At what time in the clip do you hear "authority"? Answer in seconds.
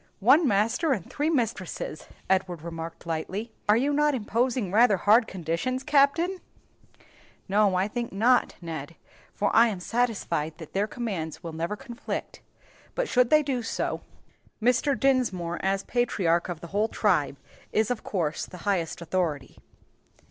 19.01-19.59